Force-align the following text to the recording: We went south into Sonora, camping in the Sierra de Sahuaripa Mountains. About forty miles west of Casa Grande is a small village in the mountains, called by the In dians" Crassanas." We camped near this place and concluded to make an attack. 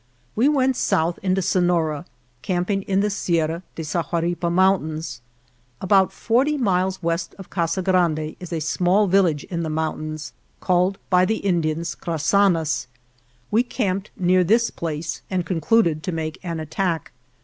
We 0.35 0.49
went 0.49 0.75
south 0.77 1.19
into 1.21 1.43
Sonora, 1.43 2.05
camping 2.41 2.81
in 2.81 3.01
the 3.01 3.11
Sierra 3.11 3.61
de 3.75 3.83
Sahuaripa 3.83 4.49
Mountains. 4.51 5.21
About 5.79 6.11
forty 6.11 6.57
miles 6.57 7.03
west 7.03 7.35
of 7.37 7.51
Casa 7.51 7.83
Grande 7.83 8.35
is 8.39 8.51
a 8.51 8.59
small 8.61 9.05
village 9.05 9.43
in 9.43 9.61
the 9.61 9.69
mountains, 9.69 10.33
called 10.59 10.97
by 11.11 11.23
the 11.23 11.37
In 11.45 11.61
dians" 11.61 11.95
Crassanas." 12.01 12.87
We 13.51 13.61
camped 13.61 14.09
near 14.17 14.43
this 14.43 14.71
place 14.71 15.21
and 15.29 15.45
concluded 15.45 16.01
to 16.01 16.11
make 16.11 16.39
an 16.43 16.59
attack. 16.59 17.11